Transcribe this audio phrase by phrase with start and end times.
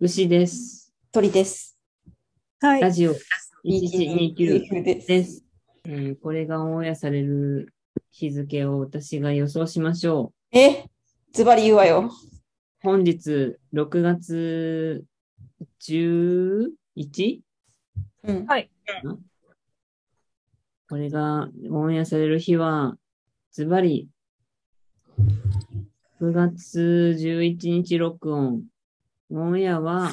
[0.00, 0.92] 牛です。
[1.12, 1.78] 鳥です。
[2.60, 2.80] はい。
[2.80, 3.14] ラジオ
[3.64, 5.06] 1129です。
[5.06, 5.44] です。
[5.84, 7.72] えーこれがオンエアされる
[8.10, 10.84] 日付を私が予想しましょえ
[11.32, 12.10] ズバリ言うわよ。
[12.10, 12.10] う。
[12.82, 15.04] 本日6月
[15.80, 17.40] 11?
[18.24, 18.46] うん。
[18.46, 18.68] はい。
[20.88, 22.96] これがオンエアされる日は、
[23.52, 24.08] ズバリ
[26.20, 28.62] 9月11日録音。
[29.30, 30.10] オンエアは、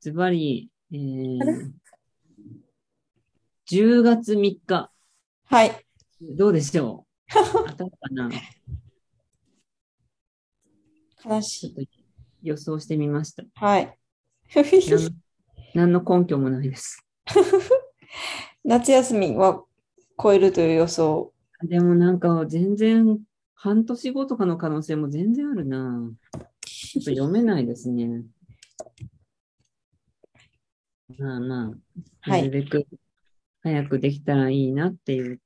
[0.00, 1.70] ズバリ、えー、
[3.68, 4.90] 10月3日。
[5.46, 5.84] はい。
[6.20, 7.34] どうでしょう？
[7.70, 8.30] 当たるかな？
[11.24, 11.88] 悲しい。
[12.42, 13.42] 予想してみました。
[13.54, 13.98] はい。
[15.74, 17.04] 何の根拠もないです。
[18.62, 19.64] 夏休みは
[20.22, 21.32] 超えるという予想。
[21.62, 23.18] でもなんか全然
[23.54, 26.10] 半年後とかの可能性も全然あるな。
[26.62, 28.22] ちょっと読めないですね。
[31.18, 31.74] まあまあ、は
[32.30, 32.86] ないるべく
[33.62, 35.40] 早くできたらいいなっていう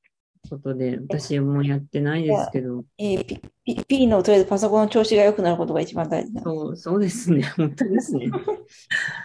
[0.48, 6.42] ことで、私もやってないですけど、えー、ピピ P のとりあえずパソコンの調子が良くなることが一番大事な。
[6.42, 7.42] そう、そうですね。
[7.56, 8.30] 本当ですね。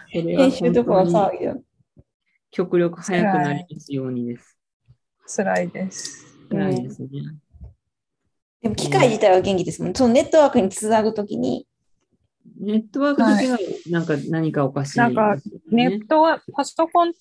[0.08, 1.56] 編集とかは騒ぎだ。
[2.50, 4.58] 極力早くなりますようにです。
[5.26, 6.29] 辛いです。
[6.50, 7.08] 辛いですね。
[8.60, 9.94] でも機械自体は元気ですもん。
[9.94, 11.66] そのネットワークにつなぐときに、
[12.58, 15.36] ネットワークだけはなんか何かおかしい、なんか
[15.70, 17.12] ネットは、パソコン、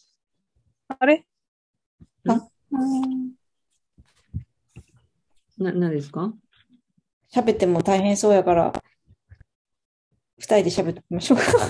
[0.88, 1.26] あれ？
[2.28, 3.32] あうん？
[5.58, 6.34] な、何ですか？
[7.34, 8.74] 喋っても大変そうやから、
[10.40, 11.44] 二人で喋ってみましょうか。
[11.44, 11.70] そ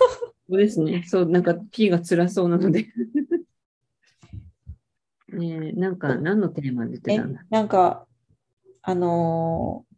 [0.50, 1.04] うですね。
[1.06, 2.88] そう、なんか P が辛そうなので。
[5.34, 8.06] ねえなんか何のテーマで言ってえたんだ、なんか、
[8.82, 9.90] あのー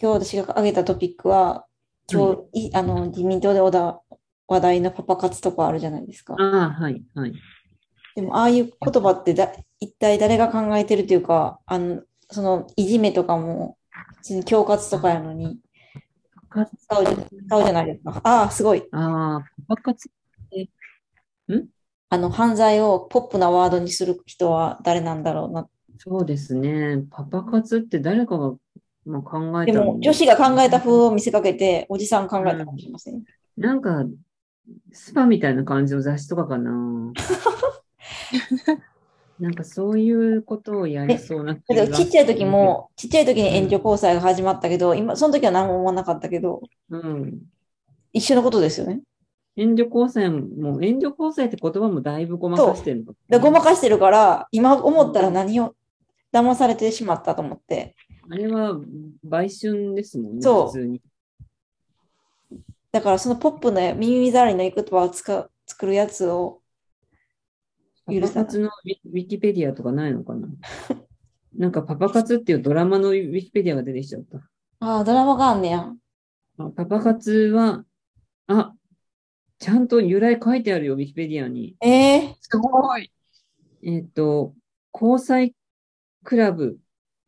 [0.00, 1.64] 今日私が挙げたトピックは、
[2.12, 4.00] 今日、いあの、自民党でおだ
[4.48, 6.34] 話題のパパ活とかあるじゃないですか。
[6.38, 7.32] ああ、はい、はい。
[8.16, 13.76] でも、ああいう言葉ってだ、一体誰が考えてるというか、あの、その、いじめとかも、
[14.16, 15.60] 普通に恐喝とかやのに、
[16.86, 17.06] 使う
[17.64, 18.20] じゃないですか。
[18.24, 18.82] ああ、すごい。
[18.90, 20.68] ああ、パパ活って、
[22.12, 25.66] あの、犯罪をポップなワードにする人は誰なんだろうな。
[25.96, 27.04] そうですね。
[27.10, 28.52] パパ活って誰かが、
[29.06, 33.22] まあ、考えでも、女子が考えた風を見せかけて、おじさん考えたかもしれません。
[33.56, 34.04] なんか、
[34.92, 36.70] スパみたいな感じの雑誌とかかな。
[39.40, 41.58] なんかそういうことをやりそうなち
[42.02, 47.40] っちゃい時も、ちっちゃい時に援助交際が始まったけど、今、その時は何も思わなかったけど、うん。
[48.12, 49.00] 一緒のことですよね。
[49.56, 55.74] 援助交際も、援助交際って言葉もだいぶごまかしてるのごまかしてるから、今思ったら何を
[56.32, 57.94] 騙されてしまったと思って。
[58.30, 58.80] あれは
[59.24, 61.02] 売春ですもんね、そう普通に。
[62.92, 66.60] だからそのポップな耳障りのいい言葉を使う作るやつを
[68.06, 70.48] パ許さないパ活のウィキペディアとかないのかな？
[71.56, 74.38] なんかパパ活っていうドラマのウィキペディアが出てきちゃった。
[74.80, 75.92] ああ、ドラマがあんねや。
[76.58, 77.84] あパパ活は、
[78.46, 78.74] あ、
[79.62, 81.76] ちゃんと由来書いてあるよ、ウィキペディアに。
[81.80, 83.12] ええすごい。
[83.84, 84.56] えっ、と、
[84.92, 85.54] 交際
[86.24, 86.78] クラブ、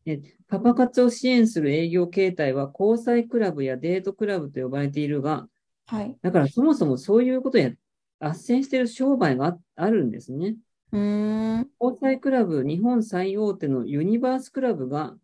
[0.05, 0.19] え
[0.49, 5.47] パパ活を支援する営業形態は交際クラブやデートクラブと呼ばれているが、
[5.85, 6.17] はい。
[6.21, 7.71] だからそもそもそういうことや、
[8.19, 10.57] 斡旋している商売がああるんですね。
[10.91, 11.69] うーん。
[11.79, 15.15] 交際クラブ、日本最大手のユニバースクラブが、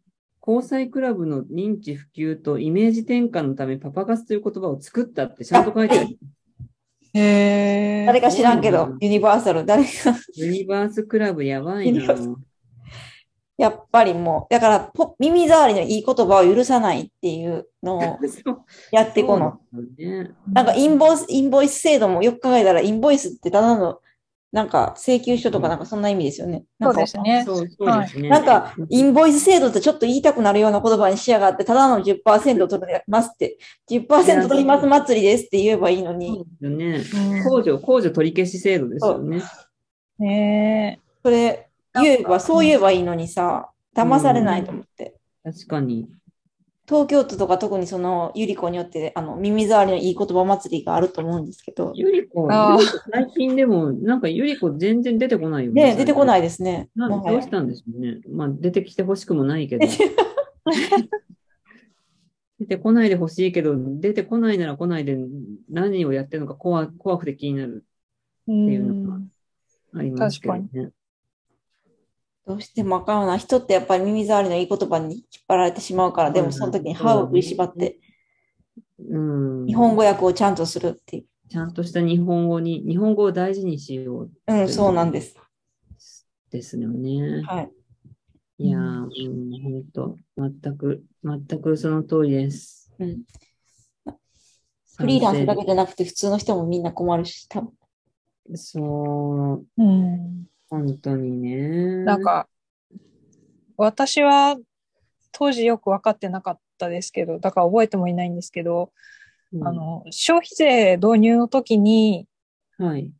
[0.48, 6.18] 交際クラブの認知普及とイメージ転換のためパパ活という言葉を作ったってちゃんと書いてある。
[7.14, 9.90] へ誰か知らんけどユニバーサル、誰が、
[10.36, 12.04] ユニバースクラブやばいな。
[13.62, 18.20] やっぱりもう、だからポ、耳障りのいい言葉を許さないっていうのを
[18.92, 19.60] やってこの。
[19.72, 20.32] そうなんね。
[20.52, 24.00] なんかインボイス、インボイス制度もよく考えたら、インボイスってただの、
[24.52, 26.66] なんか請求書とかなんかそんな意味ですよね。
[26.78, 27.44] なんかそうですね。
[27.46, 28.28] そうそうですね。
[28.28, 33.58] なんか、インボイス制度ってちょっと言いたくなるような言葉にしやがって、ただの10%取りますって、
[33.90, 36.86] 10%取ります祭りですって言えばいいのそうに、ですよね。
[36.86, 37.02] うん
[37.48, 39.42] 控除、控除取り消し制度ですよね。
[40.20, 45.16] ねそれ言えば、そう言えばいいのにさ、騙されないと思って。
[45.44, 46.10] 確かに。
[46.92, 52.50] 東京都とか特にその、ゆり子によって、あの、耳障りのいい言葉祭りがあると思うんですけど、ゆり子、
[53.10, 56.28] 最近でも、なんかゆり子全然出てこないよね、出てこい。
[56.28, 56.90] ないですね。
[56.98, 58.20] なもはやどうしたんでしょうね。
[58.30, 59.88] まあ、出てきてほしくもないけど。
[62.60, 65.18] 出てこないで ほしいけど、出てこないなら来ないで
[65.70, 67.86] 何をやってるのか怖怖くて気になる
[68.48, 69.32] うっていうのがん。
[69.94, 70.92] ありますけどね。
[72.46, 73.38] どうしてもあかんよな。
[73.38, 78.00] 人ってやっぱり耳障りのいい言葉に引っ張られてしまうから、でもその時に歯を食いしばって、
[79.00, 79.66] うん。
[79.68, 81.26] 日本語訳をちゃんとするっていう。
[81.50, 85.36] ちゃんとした日本語に、日本語を大事にしよううん、そうなんです。
[86.50, 87.44] ですよね。
[87.44, 87.72] はい。
[88.60, 92.92] いやー、うん、本当全く、全くその通りです。
[93.00, 93.22] うん。
[94.98, 97.72] フリーランスだけじゃなくて普通の人もみんな困るし、多分。
[98.56, 100.46] そう、うん。
[100.72, 102.06] 本当にね。
[102.06, 102.48] なんか、
[103.76, 104.56] 私は
[105.34, 108.94] 当時よく分かってなかったですけど、だから覚えてもいないんですけど、
[109.52, 112.26] うん、あの、消費税導入の時に、
[112.78, 113.12] はい。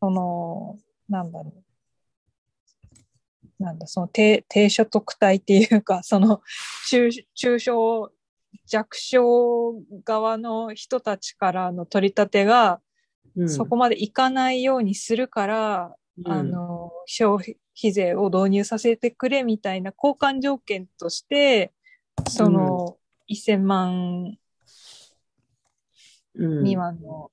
[0.00, 0.78] その、
[1.10, 1.52] なんだろ
[3.60, 3.62] う。
[3.62, 6.40] なんだ、その低、低所得帯っていうか、 その、
[6.88, 8.12] 中、中小、
[8.66, 12.80] 弱小側の人たちからの取り立てが、
[13.36, 17.56] うんそこまでいかないようにするから、うんあの、消費
[17.92, 21.72] 税を導入させてくれみたいな交換条件として、
[22.28, 22.98] その、
[23.28, 24.38] 1000万
[26.36, 26.58] うん。
[26.58, 27.30] 未満の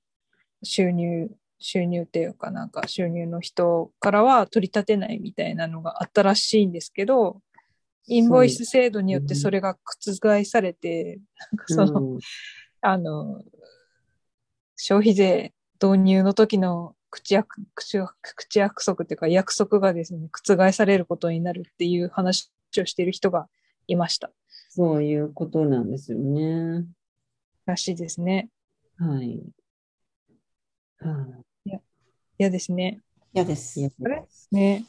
[0.62, 7.40] 収入、収入っていうかなんか収入の人からは取り立てないみたいなのがあったらしいんですけど、
[8.06, 12.18] インボイス制度によってそれが覆されて、なんかその、うん。
[12.80, 13.42] あの、
[14.76, 22.50] 消費税導入の時の口約口約口約束っていうか約束がですね、覆されることになるっていう話
[22.80, 23.48] をしている人が
[23.86, 24.32] いました。
[24.70, 26.86] そういうことなんですよね。
[27.66, 28.48] らしいですね。
[28.96, 29.40] はい。
[30.98, 31.26] は
[31.68, 31.80] い
[32.38, 33.00] 嫌ですね。
[33.34, 33.78] 嫌です。
[33.78, 33.84] い。
[33.84, 34.24] あれ？
[34.50, 34.84] ね。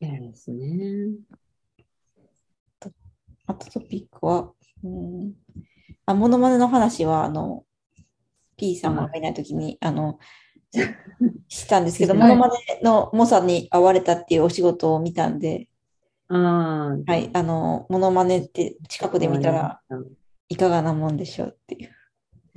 [0.00, 1.16] 嫌ですね。
[3.46, 4.52] あとトピックは、
[4.84, 5.34] うん、
[6.06, 7.64] あ、モノマネの話は、あの、
[8.58, 10.18] P 様がいないときに、あの、
[11.48, 15.68] したんですけど、はいモノマネの猛者に会われたっていうお仕事を見たんで、
[16.28, 17.10] ああ。
[17.10, 19.80] はい、あの、モノマネって近くで見たら
[20.48, 21.90] いかがなもんでしょうっていう。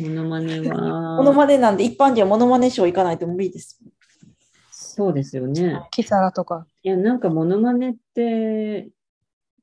[0.02, 0.76] モノマネは、
[1.18, 3.80] モノマネなんで一般人はモノマネショー行かないと無理です。
[4.72, 5.88] そうですよね。
[5.92, 6.68] キサラとか。
[6.84, 8.90] いや、なんかモノマネって、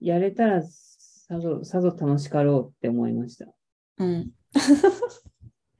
[0.00, 3.46] やれたらさぞ、さぞ楽しかろうって思いました。
[3.98, 4.30] うん。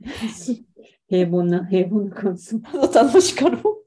[1.09, 2.61] 平凡な、平凡な感想。
[2.95, 3.85] 楽しかろ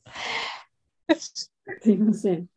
[1.09, 1.13] う。
[1.15, 1.51] す
[1.91, 2.47] いません。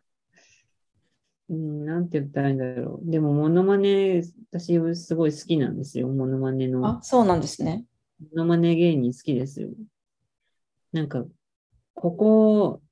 [1.50, 3.10] うん、なんて言ったらいいんだろう。
[3.10, 6.08] でも、モノマネ、私、すごい好きなんですよ。
[6.08, 6.86] モノマネの。
[6.86, 7.84] あ、そうなんですね。
[8.20, 9.68] モノマネ芸人好きですよ。
[10.92, 11.24] なんか、
[11.92, 12.82] ここ、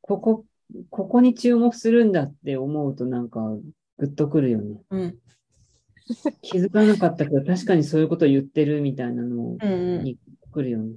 [0.00, 0.46] ここ、
[0.90, 3.40] ここに注目するんだって思うとなんか、
[3.98, 4.80] グッとくるよね。
[4.90, 5.18] うん。
[6.42, 10.04] 気づかなかったけど、確かにそういうこと言ってるみたいなのうんうん。
[10.04, 10.18] に
[10.50, 10.94] 来るよね。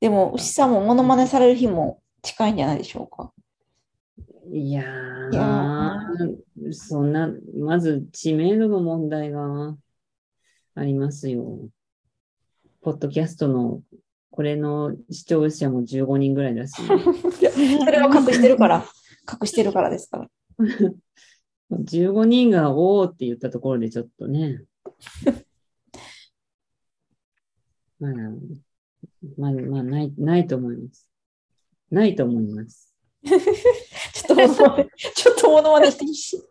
[0.00, 3.32] でも、牛さんもモノマネされる日も近いんじゃないでしょうか？
[4.50, 4.82] いや
[5.30, 9.76] いやー、そんな、まず知名度の問題が
[10.74, 11.68] ありますよ。
[12.80, 13.82] ポッドキャストの、
[14.30, 16.74] これの視聴者も15人ぐらいだし。
[16.80, 18.84] それは隠してるから、
[19.30, 20.28] 隠してるからですから。
[21.70, 24.64] 15人がおーって言ったところでちょっとね。
[28.00, 28.12] まあ、
[29.36, 31.10] まあ、まあ、ない、ないと思います。
[31.90, 32.94] ないと思います。
[33.24, 34.36] ちょっと
[34.96, 36.42] ちょっとモノマネしてほしい。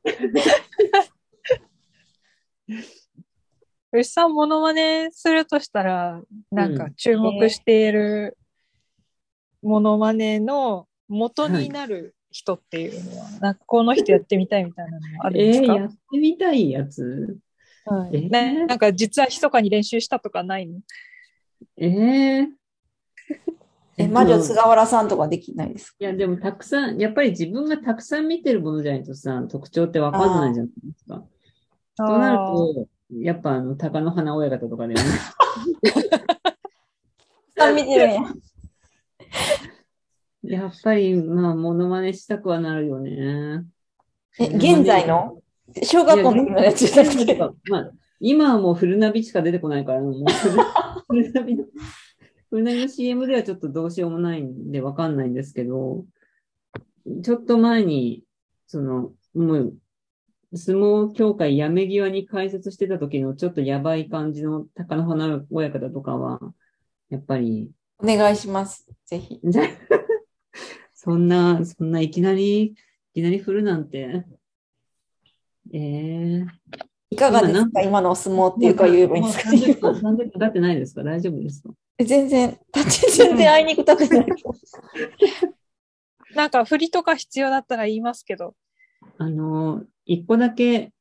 [3.93, 8.37] 牛さんモノマネするとしたら、なんか注目している
[9.61, 17.37] モノマネの元になる人っていうのは、なんかこの人やってみたいみたいなのもあるんえー、ですか、 やってみたいやつ？
[17.85, 18.15] はい。
[18.15, 20.79] えーななんか実は密かに練習したとかないの？
[21.77, 22.45] えー、
[23.97, 25.95] え、魔女菅原さんとかできないですか？
[25.99, 31.23] いや、でもたくさん、やっぱり自分がたくさん見てるものじゃないとさ、特徴ってわかんないじゃないですか。
[31.97, 32.87] となると、
[33.19, 34.99] やっぱあの、鷹の花親方とかでも。
[35.01, 35.09] ね、
[37.57, 38.11] さん見てるん。
[38.11, 38.21] や。
[40.47, 43.65] やっぱり、まあ、モノマネしたくはなるよね。
[44.39, 45.41] え、現在の？
[45.83, 47.35] 小学校の時のやつじゃなくて。
[47.69, 50.63] まあ、今はもうフルナビしか出てこないから、もうフル
[51.07, 51.65] フルナビの、
[52.49, 56.05] フルナビの CM ではちょっとどうしようもないんでわかんないんですけど、
[57.23, 58.23] ちょっと前に、
[58.67, 59.77] その、もう、
[60.53, 66.39] 相撲協会やめ際に解説してた時のちょっとやばい感じの高野花親方とかは、
[67.09, 68.87] やっぱり、お願いします。
[69.05, 69.41] ぜひ。
[70.99, 72.75] そんな、そんないきなり、い
[73.13, 74.25] きなり振るなんて。
[75.71, 76.43] ええ
[77.11, 77.81] いかがですか？
[77.83, 79.51] 今のお相撲っていうか言えばいいんですか？
[79.51, 81.03] もう30分、30分経ってないですか？
[81.03, 81.69] 大丈夫ですか？
[82.03, 84.27] 全然、立ち全然あいにく立てない。
[86.35, 88.55] なんか振りとか必要だったら言いますけど。
[89.19, 90.91] あの、一個だけ、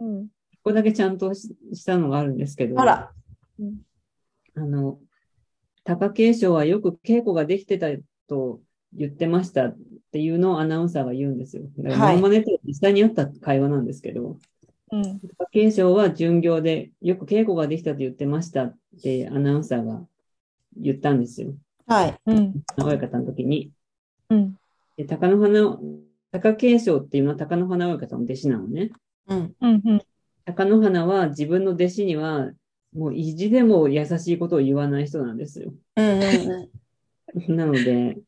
[0.00, 0.28] うん。
[0.52, 3.12] 一個だけちゃんとししたのがあるんですけど、あら。
[4.54, 4.98] あの、
[5.84, 7.88] 貴景勝はよく稽古ができてた
[8.28, 8.60] と
[8.94, 9.76] 言ってましたっ
[10.12, 11.64] ていうのをアナウンサーが言うんですよ。
[11.78, 14.38] だからはいモノマネと実際にあった会話なんですけど、
[14.92, 15.02] うん。
[15.02, 15.20] 貴
[15.50, 20.02] 景勝は巡業でよく稽古ができたと言ってましたってアナウンサーが
[20.76, 21.54] 言ったんですよ。
[21.86, 22.20] はい。
[22.26, 22.54] うん。
[22.82, 23.70] 親方の時に。
[24.28, 24.54] うん。
[24.96, 25.78] で、貴乃花、
[26.32, 28.90] 貴景勝っていうのは貴乃花親方の弟子なのね。
[29.28, 29.54] うん。
[29.60, 29.82] うん。
[29.84, 30.02] うん。
[30.44, 32.50] 貴乃花は自分の弟子には
[32.94, 35.72] もう意地でも優しいことを言わない人なんですよ。
[35.96, 36.22] うんうん
[37.42, 37.56] うん。
[37.56, 38.22] なので、うん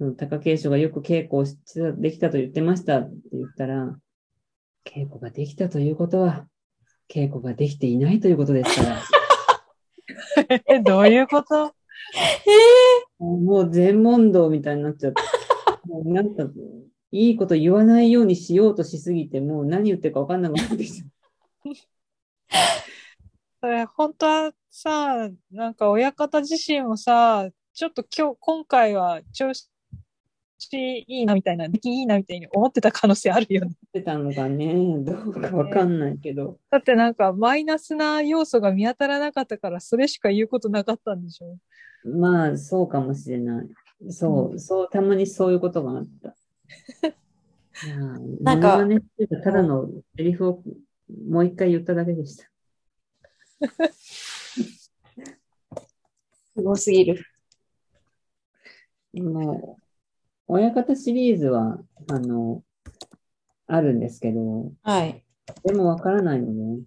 [0.00, 3.96] 貴景勝がよく稽古をしてたできたと言ってましたって言ったら、
[4.84, 6.46] 稽古ができたということは、
[7.08, 9.02] 稽古ができていないということですから、
[10.66, 11.74] え、どういうこと？
[13.18, 15.22] もう全問答みたいになっちゃって、
[15.86, 16.44] もうなんか、
[17.12, 21.04] いいこと言わないようにしようとしすぎて、もう何言ってるか分かんなくなってきちゃ
[23.60, 29.68] それ、本当はさ、なんか親方自身もさ、ちょっと今日、今回は調子
[30.72, 33.72] いいなみたいな、出来いいなみたいに思ってた可能性あるよね。
[33.72, 41.56] ってたのがね、どうか分かんないけど、だってなんかマイナスな要素が見当たらなかったから、それしか言うことなかったんでしょ。
[42.08, 43.68] まあ、そうかもしれない。
[44.10, 46.34] そう、そう、たまにそういうことがあった。
[48.40, 50.62] なんかモノマネっていうかただのセリフを
[51.28, 52.50] もう一回言っただけでした。
[56.54, 57.24] すごすぎる。
[59.14, 59.79] もう、
[60.52, 61.78] 親方シリーズは、
[62.10, 62.64] あの、
[63.68, 65.24] あるんですけど、はい。
[65.62, 66.82] でもわからないのね。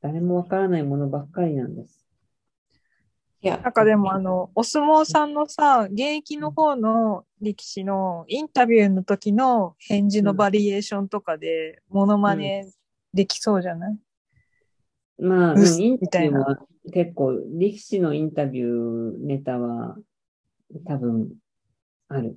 [0.00, 2.04] 誰もわからないものばっかりなんです。
[3.40, 12.68] いやなん、かでもあの、お相撲さんのさ、現役の方の力士のインタビューの時の返事のバリエーションとかで、モノマネ
[13.14, 13.98] できそうじゃない、
[15.20, 19.96] まあ、うっすうんインみたいなタビューは結構、力士のインタビューネタは
[20.84, 21.32] 多分
[22.08, 22.36] ある。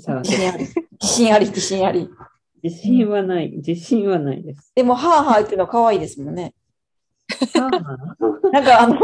[0.00, 0.64] 探自信せあり。
[1.00, 2.10] 自信あり、自信あり。
[2.62, 3.50] 自信はない。
[3.56, 4.72] 自信はないです。
[4.74, 6.54] でも、はぁはぁっていうの可愛いですもんね。
[7.54, 8.98] なんかあの、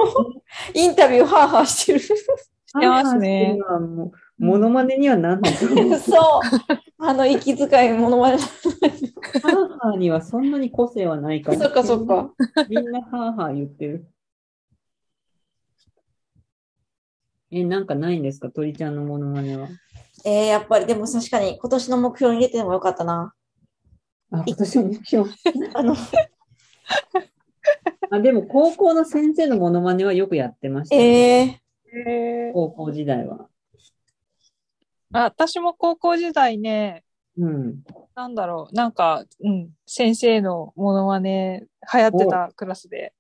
[0.75, 2.00] インタビューはぁはぁしてる。
[2.00, 5.42] てますねもうモノマネにはなん。
[5.44, 6.40] そう。
[6.99, 8.38] あの、息遣いものまね。
[8.38, 11.58] ハーハーにはそんなに個性はないから。
[11.58, 12.32] そっかそっか。
[12.68, 14.06] みんなハーハー言ってる。
[17.50, 18.49] え、なんかないんですか？
[18.50, 19.68] 鳥ちゃんのモノマネは。
[20.25, 23.35] えー、やっぱり、でも確かに今年の目標に入れてもよかったな。
[24.31, 25.31] あ、今年の目標？
[25.75, 25.95] あの、
[28.11, 31.61] あ、でも高校の先生のモノマネはよくやってましたよ、え
[31.95, 32.52] えー。
[32.52, 33.49] 高校時代は。
[35.12, 37.05] あ、私も高校時代ね、
[37.37, 37.83] うん。
[38.14, 43.12] なんだろう、なんか、うん、先生のモノマネ流行ってたクラスで、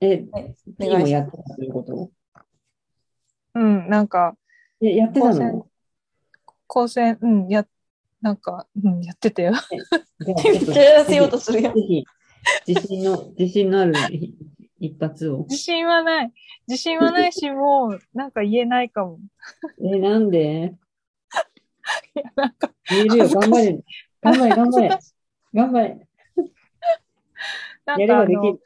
[0.00, 2.10] え、ー、お P 願いしもやってたということ？
[3.54, 4.36] うん、なんか、
[4.80, 5.66] え、やってたの？
[6.74, 7.66] 高専、うん、や、
[8.22, 9.52] なんか、うん、やってたよ。
[9.52, 11.82] じゃあめっちゃやらせようとするやんぜ。
[11.82, 12.04] ひ、
[12.66, 13.92] 自信の、 自信のある
[14.80, 15.40] 一発を。
[15.50, 16.32] 自信はない。
[16.66, 19.18] 自信はないし、もう、なんか言えないかも。
[19.84, 20.74] え、なんで？
[22.14, 23.84] いやなんか、言えるよ、頑張れ。
[24.22, 24.98] 頑張れ、頑張れ。
[25.52, 26.08] 頑張れ。
[27.84, 28.60] なんかあばできる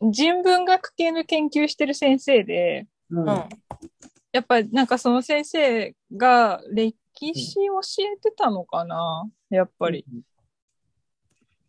[0.00, 0.12] の、。
[0.12, 3.48] 人文学系の研究してる先生で、うんうん。
[4.30, 6.60] やっぱりなんかその先生が
[7.20, 7.80] 歴史教
[8.12, 9.28] えてたのかな？
[9.50, 10.04] やっぱり。。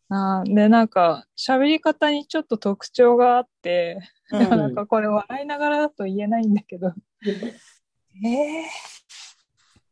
[0.09, 3.97] あーで、なんか喋り方にちょっと特徴があって、
[4.31, 6.93] うん なんかこれ笑いながらだと言えないんだけど。
[8.23, 8.65] ええ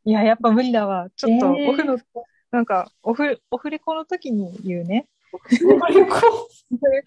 [0.06, 1.10] いや、やっぱ無理だわ。
[1.16, 1.98] ちょっとえーオフの、
[2.52, 5.08] なんかオフ、オフレコの時に言うね。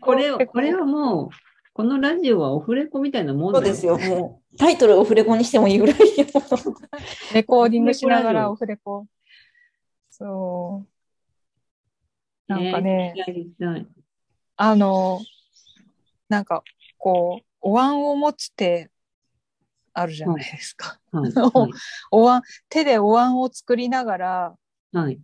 [0.01, 1.29] これを、これはもう、
[1.77, 3.99] このラジオはオフレコみたいなもんだそうですよ。
[3.99, 6.07] もう、タイトルオフレコにしてもいいぐらいよ。
[7.35, 9.07] レコーディングしながらオオフレコ。
[10.09, 10.87] そ
[12.49, 12.51] う。
[12.51, 13.13] なんかね、
[14.57, 15.21] あの、
[16.31, 16.65] なんか、
[16.97, 18.91] こう、お椀を持つ手
[19.93, 20.99] あるじゃないですか。
[21.13, 21.33] はい。
[22.11, 24.57] お椀、手でお椀を作りながら、
[24.95, 25.21] はい。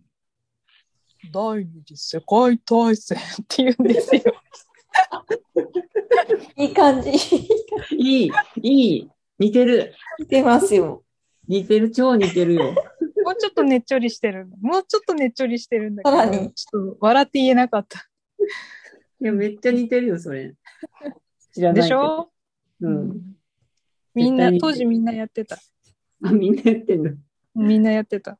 [1.31, 4.21] 第二次世界大戦って言うんですよ。
[6.57, 7.11] いい感じ。
[7.91, 8.31] いい、
[8.61, 9.09] いい。
[9.39, 9.93] 似てる。
[10.19, 11.03] 似てますよ。
[11.47, 12.73] 似てる、超似てるよ。
[13.23, 14.47] もうちょっとねっちょりしてる。
[14.61, 18.07] もうちょっとねっちょりしてるんだけど、さらにちょっと笑って言えなかった。
[19.21, 20.53] いや、めっちゃ似てるよ、それ。
[21.53, 21.81] 知らない。
[21.81, 22.31] でしょ
[22.81, 23.21] うん。
[24.13, 25.57] みんな、当時みんなやってた。
[26.23, 27.11] あ、みんなやってんだ。
[27.55, 28.37] みんなやってた。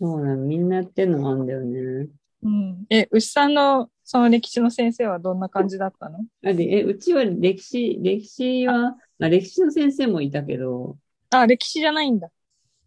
[0.00, 2.08] そうなの、みんなやってんのもあるんだよね。
[2.42, 2.86] うん。
[2.90, 6.20] え、牛さんのその歴史の先生はどんな感じだったの？
[6.44, 10.96] あで、え、うちは歴史、歴史は、あ、歴史の先生もいたけど、
[11.30, 12.30] あ、歴史じゃないんだ。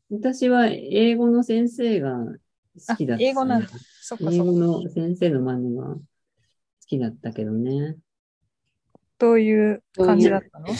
[0.09, 2.19] 私は英語の先生が
[2.87, 3.67] 好きだった、あ英語なんだ
[3.99, 4.87] そっか英語そっか。
[4.87, 5.99] の先生の真似が好
[6.87, 7.97] きだったけどね。
[9.17, 10.67] どういう感じだったの？
[10.67, 10.73] こ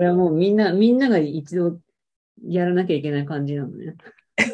[0.00, 1.80] れはもうみんな、みんなが一度
[2.46, 3.96] やらなきゃいけない感じなのね。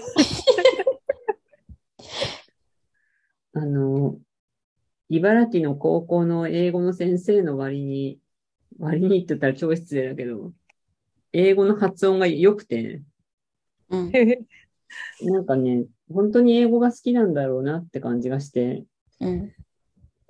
[3.53, 4.17] あの、
[5.11, 8.21] 茨城の高校の英語の先生の割に、
[8.79, 10.53] 割にって言ったら超失礼だけど、
[11.33, 13.03] 英語の発音が良くて、
[13.89, 14.13] うん。
[15.23, 18.85] なんかね、本当に英語が好きなんだろうなって感じがして、
[19.21, 19.53] うん。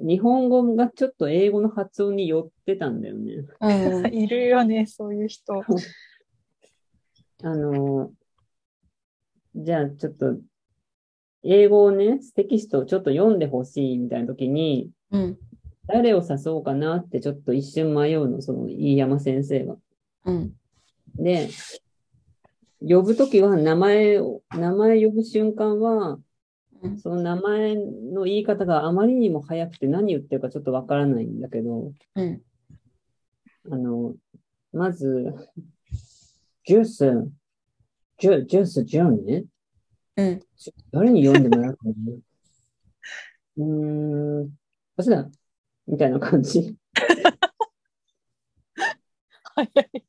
[0.00, 3.44] 日本語がちょっと英語の発音に寄ってたんだよね。
[3.60, 4.06] うん。
[4.16, 5.62] いるよね、そういう人。
[7.42, 8.14] あの、
[9.54, 10.38] じゃあちょっと、
[11.42, 15.38] 英語をね、テキストをちょっと読んでほしいみたいな時に、うん。
[15.86, 19.76] 誰を指そうかなってちょっと一瞬迷うの、その飯山先生が。
[20.26, 20.52] うん。
[21.16, 21.48] で、
[22.80, 26.18] 呼ぶときは名前を、名前呼ぶ瞬間は、
[26.82, 32.40] うんその名前の言い方があまりにも早くて何言ってるかちょっとわからないんだけど、うん。
[33.70, 34.14] あの、
[34.72, 35.34] まず、
[36.64, 37.30] ジュース、
[38.18, 39.44] ジュ、ジュース、ジュンね。
[40.20, 40.40] うん。
[40.92, 41.92] 誰に読んでもらうかな
[43.56, 44.50] うーん、
[44.96, 45.30] あ、そうだ、
[45.86, 46.76] みたいな感じ。
[49.54, 50.06] 早い。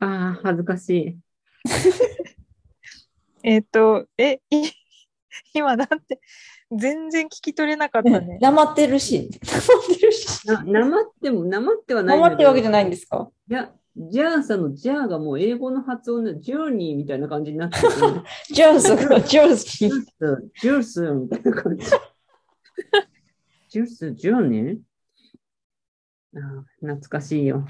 [0.00, 0.06] あ
[0.38, 1.18] あ、恥ずかしい。
[3.44, 4.70] えっと、え、い
[5.54, 6.20] 今だって
[6.72, 8.38] 全然聞き取れなかったね。
[8.40, 9.30] なまってるし。
[9.44, 10.46] なまってるし。
[10.46, 13.30] な、なまっても、なまってはなないまんだけどってるわけじゃないんですか？
[13.48, 17.86] いや、ジャーさんのジャーがもう英語の発音で、ジョーニーみたいな感じになってて、
[18.54, 18.88] ジョーズ、
[19.28, 21.86] ジョーズジュース、ジュースみたいな感じ。
[23.68, 24.78] ジュース、ジューニー？
[26.36, 27.66] ああ、懐かしいよ。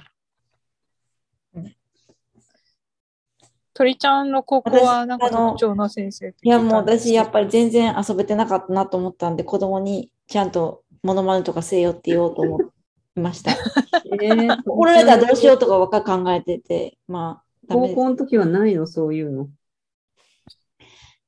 [3.73, 12.73] 鳥ちゃんの高校はなんかの特徴の先生っていや、もう私、やっぱり全然遊べてなかったなと思ったんで、子供にちゃんとモノマネとかせよって言おうと思
[13.19, 13.53] いました。
[14.23, 17.73] えー、怒られたらどうしようとかばっか考えてて、まあ。
[17.73, 19.49] 高校の時はないの、そういうの。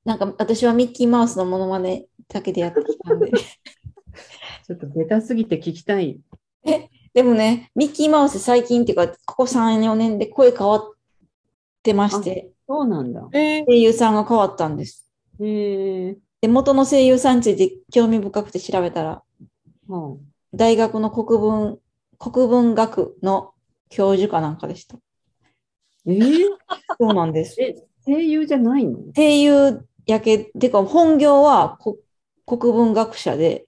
[0.05, 3.31] なんか私はミッキーマウスのモノマネだけでやってきたんで。
[4.67, 6.21] ちょっとベタすぎて聞きたい。
[7.13, 10.93] でもね、ミッキーマウス最近っていうか、ここ3、4年で声変わっ
[11.83, 13.29] てまして、そうなんだ。
[13.33, 15.11] えー声優さんが変わったんです。
[15.41, 19.23] へえで、元の声優さんについて興味深くて調べたら、
[19.89, 20.17] は
[20.55, 21.80] 大学の国文、
[22.21, 23.55] 国文学の
[23.89, 24.97] 教授かなんかでした。
[24.97, 25.01] あ、
[26.07, 26.49] えー、
[26.99, 27.57] そうなんです。
[27.61, 28.99] え、声優じゃないの？
[29.17, 31.99] 声優やけ、てか本業はこ
[32.47, 33.67] 国文学者で、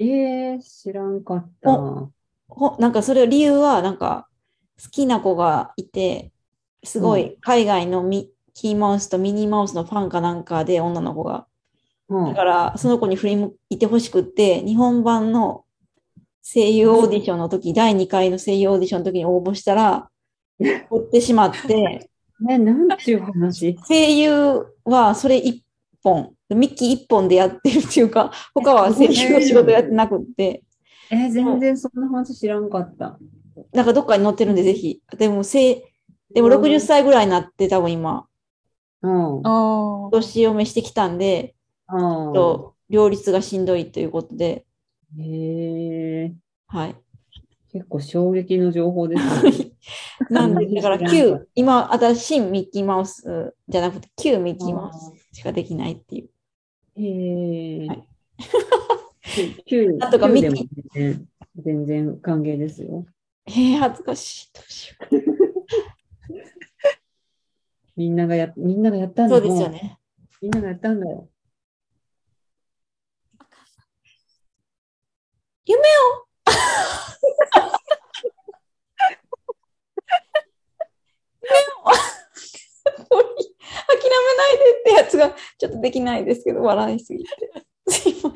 [0.00, 2.10] えー、知らんかった。
[2.48, 4.26] ほなんかそれ理由は、なんか
[4.82, 6.32] 好きな子がいて、
[6.82, 11.46] すごい海外のミッキーマウスとミニーマウスのファンかなんかで女の子が。
[12.08, 15.61] はだからその子に振り向いてほしくって、日本版の
[16.42, 20.10] 声優オーディションの時、第2回の声優オーディションの時に応募したら、
[20.58, 22.08] 取ってしまって、
[22.40, 23.76] ね、なんちゅう話？
[23.86, 25.64] 声優はそれ一
[26.02, 30.64] 本、ミッキー一本でやってるっていうか、他は声優の仕事やってなくって、
[31.10, 33.18] えー、全然そんな話知らんかった。
[33.72, 35.00] なんかどっかに載ってるんで、ぜひ。
[35.16, 35.92] でも、せ
[36.34, 38.26] でもうん60歳ぐらいになって多分今、
[39.02, 39.42] うん。
[40.10, 41.54] 年読めしてきたんで、
[41.86, 41.96] あ
[42.34, 44.71] と両立がしんどいということで、あ。
[45.18, 46.32] へえ。
[46.66, 46.96] はい。
[47.72, 49.72] 結構衝撃の情報ですね。
[50.30, 56.30] なんで、うんだから旧、今、新しいミッキーマウスじゃなくて、旧ミッキーマウスしかできないっていう。
[56.96, 58.04] へえはい。
[59.66, 63.06] 旧なん とかミキ全然、全然歓迎ですよ。
[63.46, 64.50] えー、恥ずかしい。
[64.54, 64.96] どうしよ
[67.96, 69.26] みんながや、みんながやったう。
[69.26, 69.98] んだそうですよもね。
[70.42, 71.28] うみんながやったんだよ。
[75.64, 75.82] 夢を
[83.88, 87.30] 諦めないでってやつがちょっとできないですけど、笑いすぎて。
[87.88, 88.30] すいません。
[88.30, 88.34] い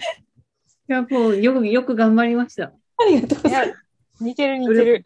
[0.88, 2.64] や、もう、よく、よく頑張りました。
[2.64, 3.80] ありがとうございます。
[4.20, 5.04] 似てる似てる。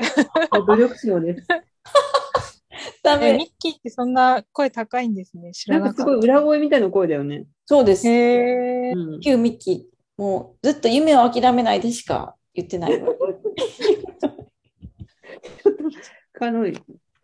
[0.66, 1.46] 努力賞です。
[3.02, 3.44] ダえ、ミメ。
[3.44, 5.52] ッキーってそんな声高いんですね。
[5.52, 6.20] 知なんかすらなかった。
[6.20, 7.46] ごい裏声みたいな声だよね。
[7.64, 8.06] そうです。
[8.06, 9.20] へーうん。
[9.20, 9.82] 旧ミッキー、
[10.20, 13.02] もうずっと夢を諦めないでしか言ってない。
[16.42, 16.66] あの、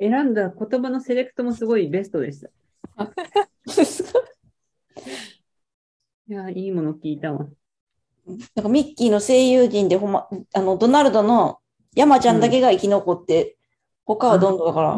[0.00, 2.48] 選んだ言葉のセレクトもすごいベストでした。
[6.26, 7.46] いや、いいもの聞いたわ。
[8.54, 11.58] なんかミッキーの声優陣でほんま、あの、ドナルドの
[11.94, 13.58] 山ちゃんだけが生き残って、
[14.06, 14.96] 他はどんどんだから。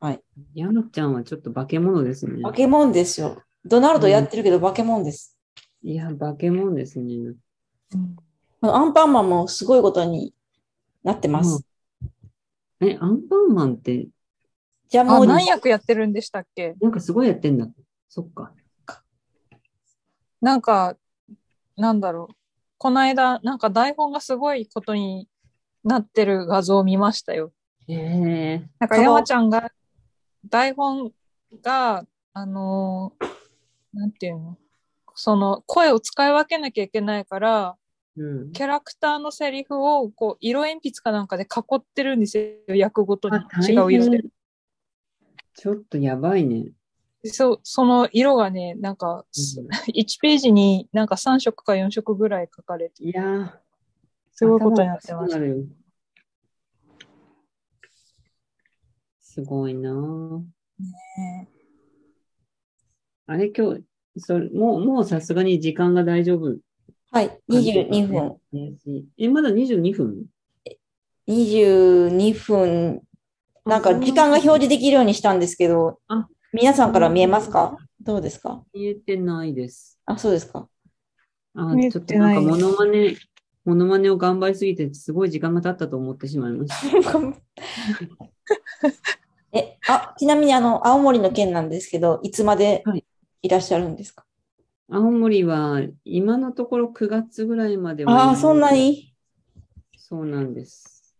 [0.00, 0.22] はい。
[0.54, 2.40] 山ちゃんはちょっと化け物ですね。
[2.42, 3.42] 化け物ですよ。
[3.66, 5.35] ドナルドやってるけど化け物です。
[5.86, 7.14] いや、化け物ですね。
[7.94, 8.16] うん
[8.60, 10.34] アンパンマンもすごいことに
[11.04, 11.64] なってます。
[12.80, 14.10] え、アンパンマンって、あ、
[14.88, 16.74] じゃあもう、何役やってるんでしたっけ？
[16.80, 17.68] なんかすごいやってんだ。
[18.08, 18.52] そっか。
[20.40, 20.96] なんか、
[21.76, 22.34] なんだろう。
[22.78, 25.28] この間、なんか台本がすごいことに
[25.84, 27.52] なってる画像を見ましたよ。
[27.86, 28.68] へえ。
[28.80, 29.70] なんか山ちゃんが、
[30.48, 31.12] 台本
[31.62, 33.28] が、あのー
[33.92, 34.58] なんていうの？
[35.16, 37.76] その声を使い分けなきゃいけないから、
[38.16, 38.52] うん。
[38.52, 42.74] キャラクターのセリフをこう色鉛筆かなんかで囲ってるんですよ。
[42.74, 43.36] 役ごとに
[43.68, 44.30] 違う色で変。
[45.54, 46.72] ちょっとやばいね。
[47.24, 49.24] そう、その色がね、なんか、
[49.56, 53.52] うん1ページになんか3色か4色ぐらい書かれて、いやー、
[54.32, 55.38] すごいことになってます。
[59.22, 60.42] すごいなぁ。
[61.18, 61.48] ね
[63.26, 63.82] あれ、今日、
[64.18, 66.56] それもう、もうさすがに時間が大丈夫。
[67.10, 68.36] はい、22分。。
[69.18, 70.26] え、まだ22分
[71.28, 73.02] ？22分。
[73.64, 77.76] なんか時間が表示できるようにしたんですけどあ、皆さんから見えますか？
[78.00, 78.62] どうですか？
[78.72, 79.98] 見えてないです。
[80.06, 80.68] あ、そうですか。
[81.54, 83.16] あ、ちょってとななんいかモノマネ、
[83.64, 87.18] モノマネを頑張りすぎて、すごい時間が経ったと思ってしまいました。
[89.52, 93.04] え、あ、ちなみにあの、青森の県なんですけど、いつまではい
[93.46, 94.26] いらっしゃるんですか？
[94.90, 98.12] 青森は、今のところ9月ぐらいまでは。
[98.12, 99.14] ああ、そんなに？
[99.96, 101.14] そうなんです。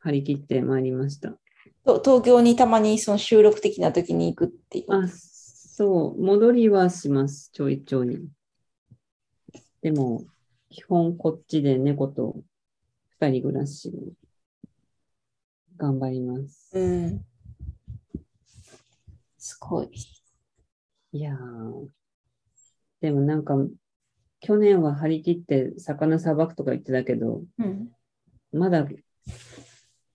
[0.00, 1.38] 張り切ってまいりました。
[1.86, 4.92] と東京にたまにその収録的な時に行くっていう。
[4.92, 8.28] あ、そう、戻りはします、ちょいちょい。
[9.80, 10.24] でも、
[10.68, 12.36] 基本こっちで猫と
[13.20, 13.92] 二人暮らしを
[15.78, 16.70] 頑張ります。
[16.74, 17.24] うん。
[19.38, 19.90] すごい。
[21.14, 21.88] いやー、
[23.02, 23.54] でもなんか、
[24.40, 27.90] 去年は張り切って魚さばくとか言ってたけど、うん。
[28.52, 28.86] まだ、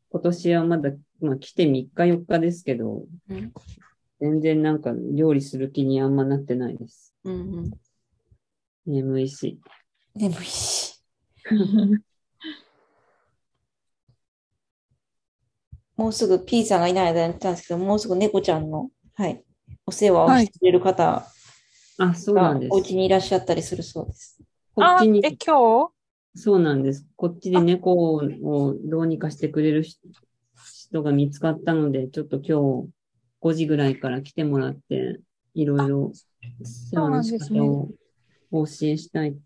[0.10, 3.54] 今年はまだ、まあ来て3日4日ですけど、うん。
[4.20, 7.14] 全然なんか料理する気にあんまなってないです。
[7.24, 7.72] うん。
[8.88, 9.60] 眠いし。
[10.16, 11.00] 眠いし。
[15.96, 19.44] もうすぐ P さんがいない間に言ったんですけど、もうすぐ猫ちゃんの、はい、
[19.88, 21.26] お世話をしてくれる方
[21.97, 22.73] あ、そうながんです。
[22.73, 24.38] お家にいらっしゃったりするそうです。
[24.76, 25.89] あこっちに、え、今
[26.36, 26.39] 日？
[26.39, 27.08] そうなんです。
[27.15, 28.21] こっちで猫を
[28.84, 30.02] どうにかしてくれる人
[30.89, 32.89] 人が見つかったので、ちょっと今日
[33.41, 35.21] 5時ぐらいから来てもらって、
[35.54, 36.12] いろいろ
[36.63, 37.89] 世話の仕方を
[38.52, 39.38] お教えしたい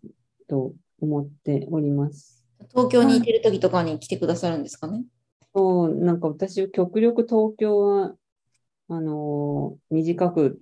[0.48, 2.44] と思っております。
[2.70, 5.04] 東京に行ってる時とかに来てくださるんですかね？
[5.54, 8.14] そう、なんか私、極力東京は、
[8.92, 10.60] あのー短く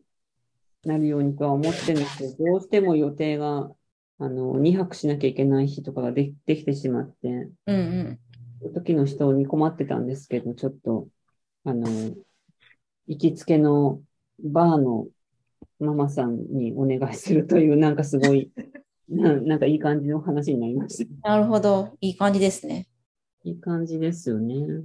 [0.84, 3.70] なるようにとは思ってるんですけど、どうしても予定が、
[4.18, 8.18] あの2泊しなきゃいけない日とかがでできてしまって、うんうん。
[8.60, 11.08] その時の人に困ってたんですけど、ちょっと、
[11.64, 11.88] あの、
[13.08, 14.00] 行きつけの
[14.42, 15.08] バーの
[15.80, 18.52] ママさんにお願いするという、なんかすごい、
[19.08, 21.30] ななんかいい感じの話になりました。
[21.30, 21.96] なるほど。
[22.00, 22.86] いい感じですね。
[23.42, 24.84] いい感じですよね。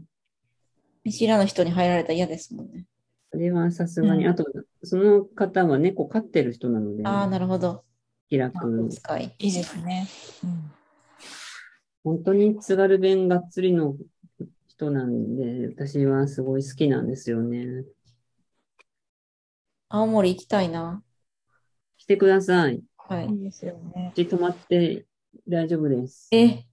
[1.03, 2.86] 見知らぬ人に入られたら嫌ですもんね。
[3.36, 4.45] それはさすがに、うんあと、
[4.82, 7.84] その方は猫飼ってる人なので、ああ、なるほど。
[8.30, 8.89] 気楽。
[8.89, 9.36] 使い。
[9.39, 10.08] いいですね。
[10.41, 10.71] うん
[12.06, 13.95] 本当に津軽弁がっつりの
[14.69, 17.84] 人なんで、私はすごい好きなんですよね。
[19.89, 21.04] 青森行きたいな。
[21.98, 22.82] 来てください。
[22.98, 23.34] はいい。
[23.34, 24.13] いですよね。
[24.13, 25.08] うち泊まって
[25.45, 26.30] 大丈夫です。
[26.32, 26.63] え、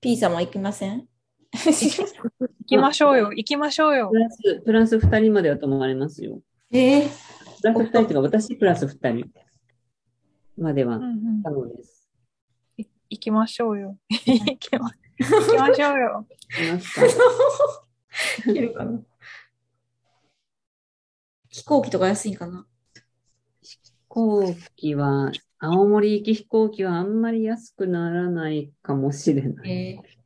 [0.00, 1.08] P 様行きません？
[1.58, 3.32] 行きましょうよ。
[3.32, 4.18] 行きましょうよプ。
[4.18, 6.40] ラス、プラス2人までは泊まれますよ。
[6.70, 7.08] えー
[7.60, 9.30] プラス2人というか、私プラス2人
[10.56, 11.06] まではうんう
[11.38, 12.08] ん可能です。
[12.76, 13.98] い行きましょうよ。
[14.08, 16.26] 行きま行きましょうよ。
[16.68, 17.06] いますか
[18.50, 19.00] いけるかな
[21.48, 22.66] 飛行機とか安いんかな？
[23.62, 29.70] 飛行機は、青森行き飛行機はあんまり安くならないかもしれない。
[29.70, 30.17] えうん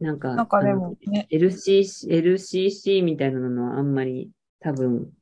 [0.00, 5.12] なんか、なんかでもね、LCC、LCC みたいなのはあんまり多分、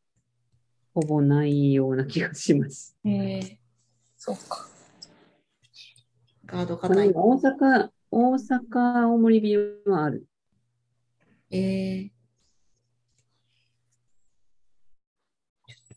[0.95, 2.97] ほぼないような気がします。
[3.05, 3.59] ー、え
[4.17, 4.69] そうか。
[6.47, 10.27] ー、ガードまあ硬い大阪、大阪、青森便はある。
[11.51, 12.11] えー、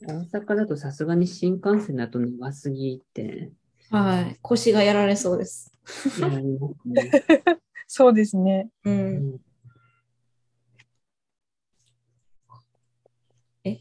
[0.08, 3.52] 大阪だとさすがに新幹線だと長すぎて、
[3.92, 4.38] はい。
[4.42, 5.72] 腰がやられそうです。
[7.88, 8.70] そうですね。
[8.86, 8.90] う。
[8.90, 9.40] うんん
[13.66, 13.78] い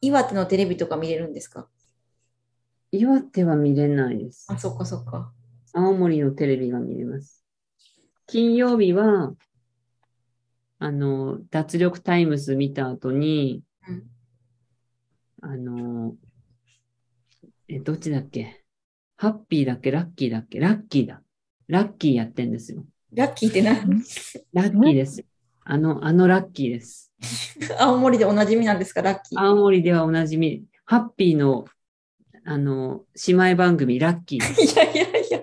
[0.00, 1.68] 岩手のテレビとか見れるんですか？
[2.90, 4.46] 岩手は見れないです。
[4.50, 5.32] あ、そっかそっか。
[5.72, 7.44] 青森のテレビが見れます。
[8.26, 9.34] 金曜日は、
[10.78, 14.10] あの、脱力タイムス見た後に、うん
[15.42, 16.16] あの、
[17.68, 18.64] え、どっちだっけ？
[19.16, 19.90] ハッピーだっけ？
[19.90, 20.60] ラッキーだっけ？
[20.60, 21.22] ラッキーだ。
[21.68, 22.84] ラッキーやってんですよ。
[23.14, 24.02] ラッキーって何？
[24.52, 25.24] ラッキーです。
[25.64, 27.12] あの、あのラッキーです。
[27.80, 29.40] 青森でおなじみなんですか、ラッキー。
[29.40, 31.64] 青森ではおなじみ、ハッピーの、
[32.44, 34.40] あの、姉妹番組、ラッキー。
[34.62, 35.42] いやいやいや。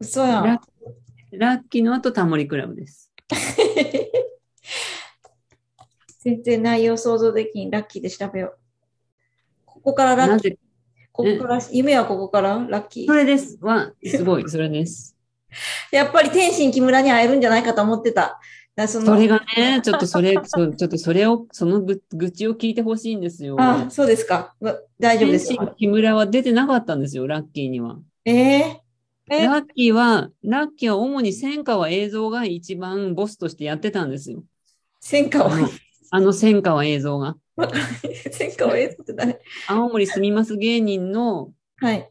[0.00, 0.44] 嘘やん。
[0.44, 0.60] ラ
[1.32, 3.12] ラッキーの後、タモリクラブです。
[6.20, 7.70] 全然内容想像できん。
[7.70, 8.58] ラッキーで調べよう。
[9.86, 10.50] ここからラなッキー。
[10.50, 10.58] ぜ、
[11.12, 12.66] ここから、夢はここから？
[12.68, 13.06] ラッキー。
[13.06, 13.56] それです。
[13.60, 15.16] は、すごい、それです。
[15.92, 18.40] やっぱり天心木村に会えるんじゃないかと思ってた。
[18.88, 23.54] そのそれがね、ちょっとそれ、 そうちょっとそれを、そのぐ愚痴を聞いてほしいんですよ。
[23.60, 24.56] あ、そうですか。
[24.98, 25.60] 大丈夫です天よ。
[25.60, 27.98] 心木村は出てなかったんですよ、ラッキーには。
[28.24, 28.82] ええ
[29.30, 29.46] え？
[29.46, 34.42] ラッキーは、ラッキーは主に千川映像が一番ボスとしてやってたんですよ。
[35.00, 35.68] 戦火をあ、の、
[36.10, 37.36] あの千川映像が。
[37.56, 38.14] わからない。
[38.30, 42.10] 戦火を映像って誰青森住みます芸人の、はい。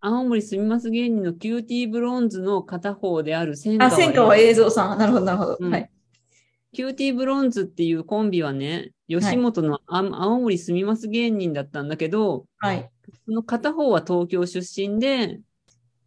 [0.00, 4.98] 青森住みます芸人のキューティーブロンズの片方である千あ、川戦火は映像さん。
[4.98, 5.56] なるほど、なるほど。
[5.58, 5.90] うんはい。
[6.72, 12.90] キューティーブロンズっていうコンビはね、吉本のあ青森住みます芸人だったんだけど、はい。
[13.24, 15.40] その片方は東京出身で、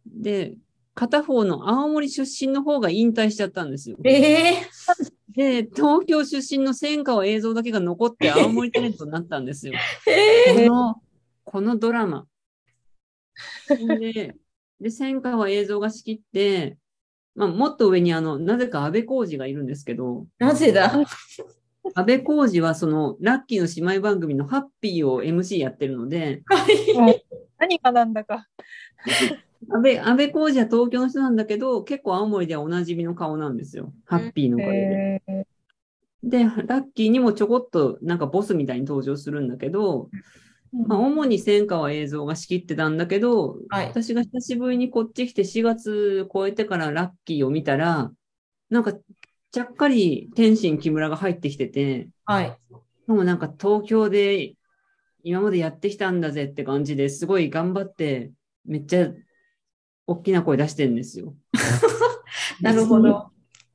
[0.06, 0.54] で、
[0.94, 3.96] 片方の青森出身の方が引退しちゃったんですよ。
[4.04, 4.54] ええ
[5.32, 9.74] で、東京出身の千川映像だけが残って 青森タレントになったんですよ。
[10.06, 11.02] ええこの、
[11.44, 12.26] このドラマ。
[13.68, 14.36] で、
[14.80, 16.78] で、戦火は映像が仕切って、
[17.34, 20.92] まあ、もっと上にあの、なぜか安倍浩二がいるんですけど、なぜだ？
[21.94, 27.24] 安倍浩二はその、ラッキーの姉妹番組のハッピーを MC やってるので、はい。
[27.58, 28.46] 何がなんだか。
[29.68, 33.92] 安倍、安倍浩二は東京の人なんだけど、結構青森ではおなじみの顔なんですよ。
[34.06, 35.22] ハッピーのおかげで。
[35.26, 35.46] え
[36.22, 40.10] で、ラッキーにもちょこっとなんかボスみたいに登場するんだけど、
[40.72, 43.86] まあ、主に戦火は映像が仕切ってたんだけど、はい。
[43.88, 48.12] 私が久しぶりにこっち来て4月超えてからラッキーを見たら、
[48.68, 48.92] なんか、
[49.52, 52.56] ちゃっかり天心木村が入ってきてて、はい。
[53.08, 54.54] もうなんか東京で
[55.24, 58.30] 今までやってきたんだぜって感じですごい頑張って、
[58.64, 59.12] めっちゃ
[60.10, 61.34] 大きな声出してるんですよ。
[62.60, 63.30] なるほど。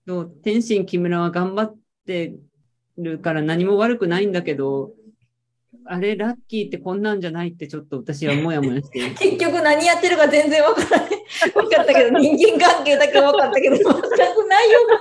[0.05, 0.29] そう。
[0.43, 2.35] 天心木村は頑張って
[2.97, 4.91] るから何も悪くないんだけど、
[5.85, 9.15] あれ、ラッキーってこんなんじゃないってちょっと私はもやもやしてる。
[9.17, 11.09] 結局何やってるか全然わからない。
[11.55, 14.99] わかったけど、人間関係だけわかったけど、全く内容が、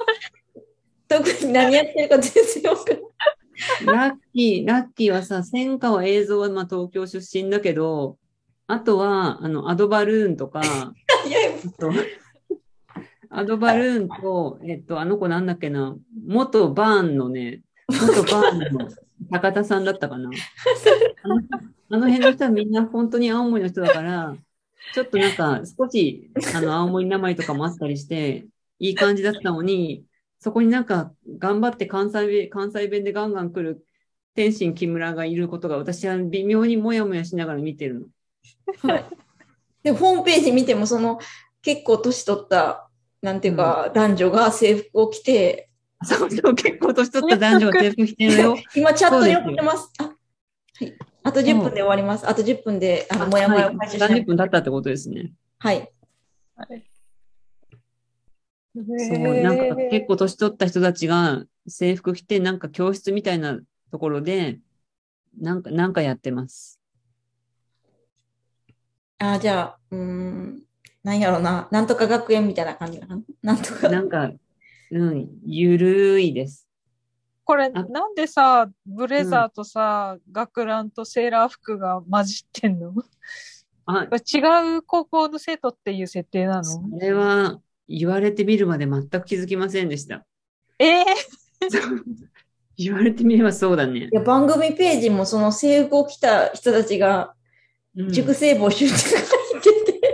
[1.09, 4.11] 特に何やってるか全然わからない。
[4.11, 8.19] ラッキー、ラッキーはさ、戦火は映像はまあ東京出身だけど、
[8.67, 10.63] あとは、あの、アドバルーンとか、
[11.79, 11.93] と
[13.31, 15.97] アドバルーンと、えっと、あの子なんだっけな、
[16.27, 18.89] 元バーンのね、元バーンの
[19.31, 20.31] 高田さんだったかな。
[21.23, 21.41] あの
[21.91, 24.37] あの辺の人はみんな本当に青森の人だから、
[24.95, 28.47] ちょっとなんか少し、あの、青森名前とかもあったりして、
[28.79, 30.05] いい感じだったのに、
[30.39, 33.85] そこになんか頑張って関西弁、関西弁でガンガン来る
[34.35, 38.07] 天心木村がいることが私は微妙にもやもやしながら見てるの。
[38.83, 39.05] はい。
[39.83, 41.19] で、ホームページ見ても、その、
[41.63, 42.89] 結構年取った、
[43.23, 45.71] なんていうか、男女が制服を着て、
[46.05, 48.59] そうそう、結構年取った男女が制服着てるよ。
[48.75, 49.91] 今チャットに送ってます。
[49.99, 50.11] あ、は
[50.85, 50.95] い。
[51.23, 52.29] あと10分で終わります。
[52.29, 54.25] あと10分で、あの、もやもやを解消し30ない。
[54.25, 55.33] 分経ったってことですね。
[55.59, 55.91] はい。
[58.99, 63.59] そう、なんか結構年取った人たちが制服着て、なんか教室みたいな
[63.91, 64.59] ところで、
[65.39, 66.81] なんか、なんかやってます。
[69.19, 70.63] あ、じゃあ、うーん、
[71.03, 71.69] なんやろな。
[71.71, 73.21] なんとか学園みたいな感じかな。
[73.43, 73.89] なんとか。
[73.89, 74.31] なんか、
[74.91, 76.69] うん、ゆるいです。
[77.45, 82.95] これ、あなんでさ、ブレザーとさ、学ランとセーラー服が混じってんの？
[83.87, 86.63] あ、違う高校の生徒っていう設定なの？
[86.63, 90.25] それは言われてみるまで全く気づきませんでした。
[90.79, 91.05] ええ
[92.77, 94.09] 言われてみればそうだねい。
[94.11, 97.35] や、番組ページもその制服を着た人たちが、
[97.97, 100.11] うん塾生募集って書いてて、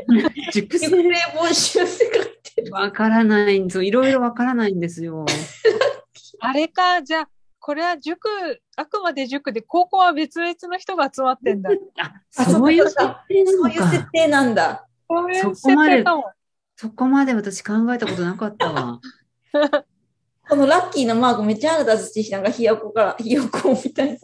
[0.52, 2.72] 塾塾生生募集って書いてる。
[2.72, 3.82] わからないんですよ。
[3.82, 5.24] いろいろわからないんですよ。
[6.40, 8.28] あれか、じゃあ、これは塾、
[8.76, 11.70] あくまで塾で、高校は別々の人が集まってんだ。
[12.00, 12.96] あ、あそういう設
[13.28, 14.10] 定そういう設か。
[14.12, 14.86] 定なんだ。
[15.08, 16.24] そういうそ設こまで定かも。
[16.76, 19.00] そこまで私考えたことなかったわ。
[20.48, 24.18] このラッキーのマークめっちゃ腹立つし、なんかひよこから、ひよこみたいな。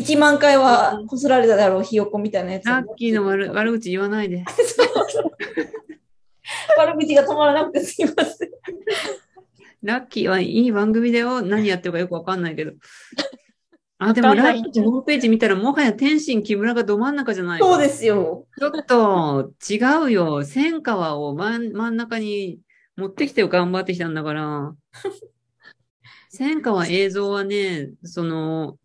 [0.00, 2.64] 1万回はこすられただろう、ひよこみたいなやつ。
[2.66, 4.44] ラッキーの悪悪口言わないで。
[6.78, 8.50] 悪口が止まらなくてすいません。
[9.82, 11.42] ラッキーはいい番組だよ。
[11.42, 12.72] 何やってるかよくわかんないけど。
[13.98, 17.58] あ、でもラッキーのホームページ見たらもはや天心木村がど真ん中じゃない。
[17.60, 18.46] そうですよ。
[18.58, 20.42] ちょっと違うよ。
[20.44, 22.60] 千川を真ん真ん中に
[22.96, 23.48] 持ってきてよ。
[23.48, 24.74] 頑張ってきたんだから。
[26.30, 28.78] 千川映像はね、その、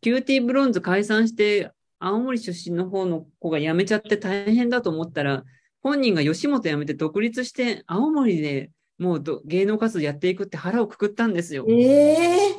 [0.00, 5.44] キューティーブロンズ解散して、青森出身の方の子が辞めちゃって大変だと思ったら、
[5.82, 11.64] 本人が吉本辞めて独立して、青森でもうど芸能活動やっていくって腹をくくったんですよ。
[11.68, 12.56] ええ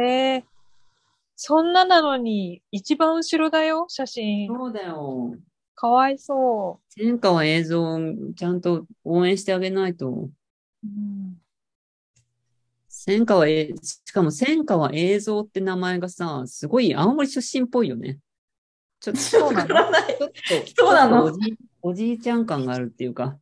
[0.00, 0.44] ええ
[1.34, 4.46] そんななのに、一番後ろだよ、写真。
[4.46, 5.34] そうだよ。
[5.74, 7.98] かわいそ千川映像、
[8.36, 10.08] ちゃんと応援してあげないと。
[10.08, 10.30] う。
[10.84, 11.41] うん、
[13.04, 18.20] 千川え、しかも千川映像って名前がさ、すごい青森出身っぽいよね。
[19.00, 19.74] ちょっと、ちょそうなの？
[19.74, 20.12] わからない。
[20.12, 20.28] っと、
[20.76, 21.32] そうなの？
[21.82, 23.36] おじいちゃん感があるっていうか、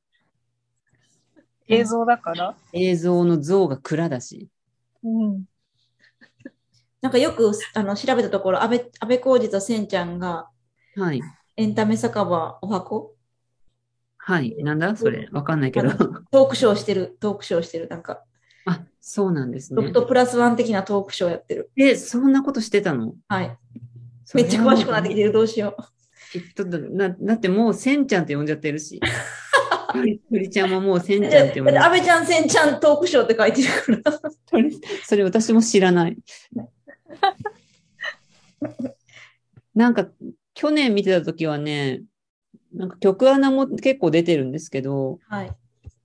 [1.69, 2.57] 映像だから？
[2.73, 4.49] 映像の像が蔵だし。
[5.05, 5.45] うん。
[7.03, 10.49] なんかよくあの調べたところ、安倍安倍浩二とせんちゃんが
[10.97, 11.21] はい。
[11.59, 13.15] エンタメ酒場お箱？
[14.17, 14.57] はい。
[14.65, 14.97] なんだ？
[14.97, 15.29] それ。
[15.33, 15.91] わかんないけど。
[15.91, 17.89] トークショーしてる、トークショーしてる。
[17.89, 18.25] なんか、
[18.67, 19.93] あ、そうなんですねロフ。
[19.93, 21.71] トプラスワン的なトークショーやってる。
[21.77, 23.15] え、そんなことしてたの？
[23.29, 23.57] はい。
[24.35, 25.33] めっちゃ詳しくなってきてる。
[25.33, 25.83] どうしよう。
[26.33, 29.01] きっとだ、な、だってもうせんちゃんって呼んじゃってるし。
[29.93, 34.21] ふりちゃんももうせんちゃんって呼んじゃ安倍ちゃん、せんちゃんトークショーって書いてるから。
[34.49, 34.71] それ、
[35.05, 36.17] それ私も知らない。
[39.75, 40.09] なんか、
[40.55, 42.03] 去年見てた時はね、
[42.73, 45.51] なんか局アナも結構出てるんですけど、はい。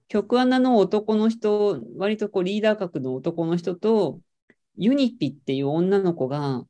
[0.08, 4.19] 局アナの男の人、割とこうリーダー格の男の人と、
[4.77, 6.63] ユニピっていう女の子が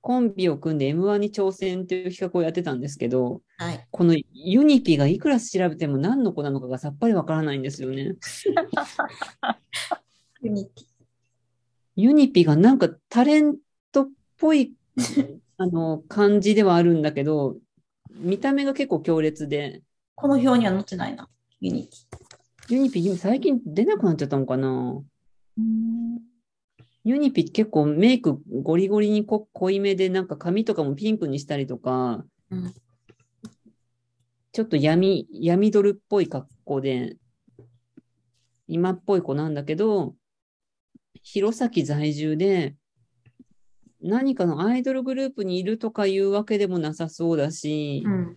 [0.00, 3.86] コンビを組んで M1 に挑戦っていう企画をやってたんですけど、ィはい。
[3.90, 8.14] このユニピがいくら調べても何の子なのかがさっぱりわからないんですよね。
[10.40, 10.84] ユニピ。
[11.96, 13.56] ユニピがなんかタレン
[13.92, 14.74] トっぽい
[15.58, 17.56] あの感じではあるんだけど、
[18.12, 19.82] 見た目が結構強烈で、
[20.14, 21.28] この表には載ってないな。
[21.60, 22.74] ユニティ。
[22.74, 25.02] ユニピ最近出なくなっちゃったのかな？
[25.58, 26.18] うん
[27.04, 32.74] ユニピ結構メイクゴリゴリにこ濃いめで、なんか髪とかもピンクにしたりとか、うん
[34.50, 37.16] ちょっと闇、闇ドルっぽい格好で、
[38.66, 40.16] 今っぽい子なんだけど、
[41.22, 42.74] 弘前在住で、
[44.02, 48.36] 何かのアイドルグループにいるとかいうわけでもなさそうだし、うん。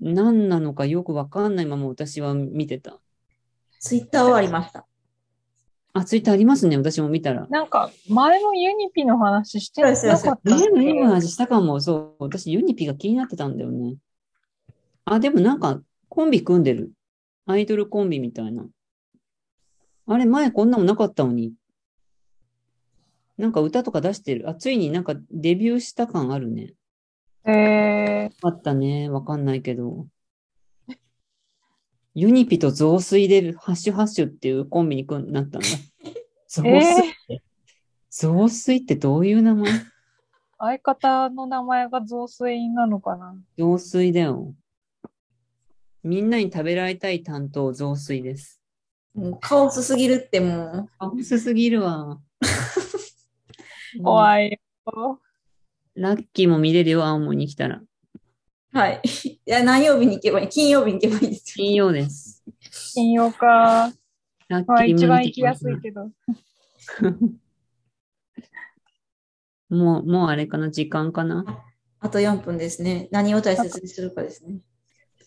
[0.00, 3.00] 何なのかよくわかんないまま私は見てた。
[3.80, 4.86] ツイッターはありました。
[5.92, 6.76] あ、ツイッターありますね。
[6.76, 7.46] 私も見たら。
[7.48, 11.80] なんか、前のユニピの話してなかったっけ前もいい話したかも。
[11.80, 12.24] そう。
[12.24, 13.96] 私、ユニピが気になってたんだよね。
[15.06, 16.92] あ、でもなんか、コンビ組んでる。
[17.46, 18.66] アイドルコンビみたいな。
[20.06, 21.54] あれ、前こんなもなかったのに。
[23.38, 24.48] なんか歌とか出してる。
[24.50, 26.74] あ、ついになんかデビューした感あるね。
[27.46, 29.08] えあったね。
[29.08, 30.06] わかんないけど。
[32.14, 35.68] ユニピと雑炊でハッシュハッシュっていうコンビにくんなったんだ。
[36.48, 37.40] 雑ー、え炊ー、
[38.10, 39.70] 雑炊ってどういう名前？
[40.58, 43.36] 相方の名前が雑炊なのかな？
[43.58, 44.54] 雑炊だよ。
[46.02, 48.62] みんなに食べられたい担当、雑炊です。
[49.14, 52.20] もうカオスすぎるってもあ、薄すぎるわ。
[54.02, 55.20] 怖いよ。
[55.96, 57.76] ラッキーも見れるよ、青森に来たら。
[57.76, 57.86] う。
[58.72, 59.00] はい。
[59.04, 60.48] いや、何曜日に行けばいい？
[60.48, 61.64] 金曜日に行けばいいですよ。
[61.64, 62.44] 金曜です。
[62.94, 63.92] 金曜か。
[64.48, 66.10] ラッキまあー一番行きやすいけど。
[69.68, 71.44] もう、もうあれかな、時間かな？
[72.00, 73.08] あと4分ですね。
[73.10, 74.58] 何を大切にするかですね。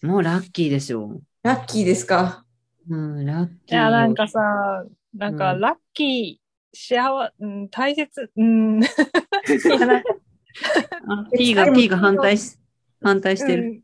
[0.02, 2.46] もうラッキーでしょラッキーですか？
[2.90, 2.96] う。
[2.96, 3.84] うん、ラッいキーよ。
[3.86, 8.80] や、なんかさ、なんか、うんラッキー、幸せ、うん、大切、うん。
[8.86, 8.86] い
[9.68, 10.29] や、なんか、あ
[11.38, 12.58] P が、P が反対し、
[13.02, 13.64] 反対してる。
[13.64, 13.84] うん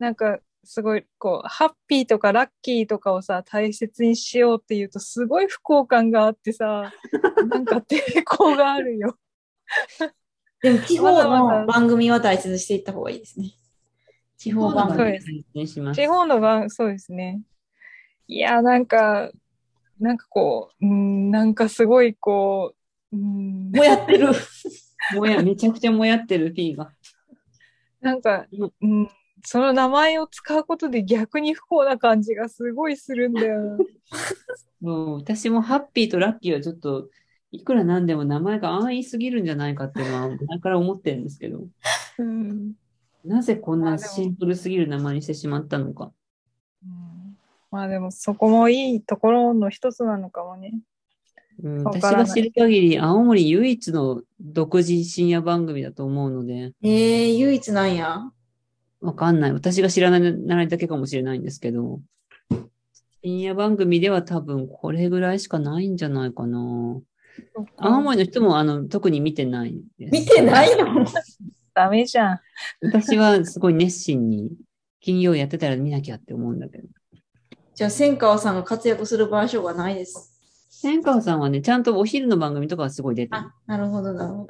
[0.00, 6.90] なんか、すごい、こう、ハッピーとかラッキーとかをさ、大切にしようっていうと、すごい不幸感があってさ、
[7.50, 9.18] なんか抵抗があるよ。
[10.62, 13.52] でも、地方の番組は大切にしていった方がいいですね。
[14.38, 14.98] 地方番組。
[14.98, 17.42] そうです配信します地方の番、そうですね。
[18.26, 19.30] いや、なんか、
[19.98, 22.74] なんかこう、うん、なんかすごいこ
[23.12, 24.28] うん もうやってる。
[25.14, 26.92] もや、 めちゃくちゃもやってる P が。
[28.00, 29.08] なんかうん、うん、
[29.44, 33.78] その名前を使うことで逆に不幸な感じがすごいするんだよな。
[34.80, 37.10] もう私もハッピーとラッキーはちょっと、
[37.52, 41.66] いくらなんでも名前が安易すぎるんじゃないかっていうのは前から思ってるんですけど、
[42.18, 42.74] うん
[43.24, 46.12] なぜこんなまあでもシンプルすぎる名前にしてしまったのか。
[46.84, 47.36] うん
[47.70, 50.72] まあでもそこもいいところの一つなのかもね。
[51.62, 58.30] うん、私が知る限り、青森唯一の独自深夜番組だと思うので、えー、唯一なんや。
[59.00, 59.52] わかんない。
[59.52, 62.00] 私が知らないならだけかもしれないんですけど、
[63.22, 66.58] 深夜番組では多分これぐらいしかないんじゃないかな。
[67.78, 70.12] 青森の人もあの特に見てないです。
[70.12, 71.04] 見てないの？
[71.74, 72.40] ダメじゃん。
[72.82, 74.50] 私はすごい熱心に
[75.00, 76.88] 金曜やってたら見なきゃって思うんだけど。
[77.74, 80.29] じゃあ、千川さんが活躍する場所がないです。
[80.82, 83.38] 千川さんはね、ちゃんとお昼の番組とかはすごい出てる。
[83.38, 84.46] あ、なるほど、なるほ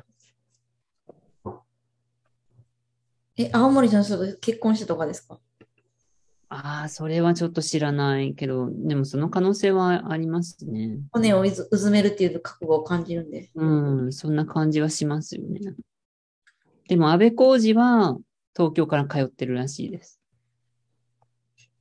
[1.44, 1.64] ど。
[3.36, 5.40] え、青森の人と結婚してとかですか？
[6.48, 11.00] ああ、それはちょっと知らないけど、でもその可能性はありますね。
[11.10, 13.50] 骨をうずめるっていう覚悟を感じるんで。
[13.56, 15.74] うん、そんな感じはしますよね。
[16.88, 18.16] でも安倍浩二は
[18.54, 20.20] 東京から通ってるらしいです。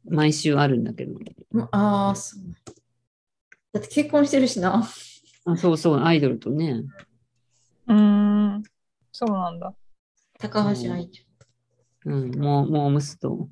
[0.06, 1.14] 毎週あるんだけど。
[1.52, 2.42] うんああ、そう。
[3.72, 4.88] だって結婚してるしな。
[5.46, 6.84] あそうそう、アイドルとね。
[7.88, 8.64] うーん。
[9.12, 9.74] そうなんだ。
[10.40, 11.26] 高橋愛ち
[12.06, 13.50] うん、もう、もう息と。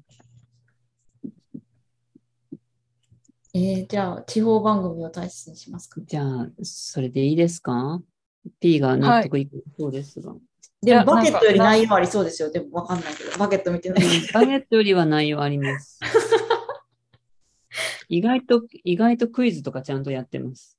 [3.53, 3.59] ゃん。
[3.59, 6.01] えー、じゃあ、地方番組を大切にしますか？
[6.05, 8.01] じゃあ、それでいいですか
[8.59, 10.33] ?P が納得いくそうですが。
[10.81, 12.51] でも、バケットよりなんか内容ありそうですよ。
[12.51, 13.37] でも、わかんないけど。
[13.37, 13.99] バケット見てない。
[14.33, 15.99] バゲットよりは内容あります。
[18.09, 20.77] 意外と、意外とクイズとかちゃんとやってます。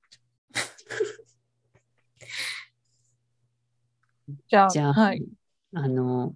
[4.49, 5.25] じゃあ、じゃあ、はい。
[5.75, 6.35] あの、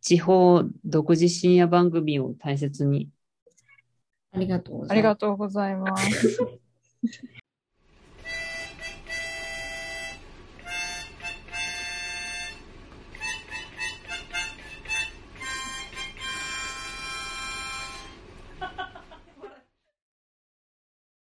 [0.00, 3.08] 地方独自深夜番組を大切に。
[4.32, 4.92] ありがとうございます。
[4.92, 6.38] ありがとうございます。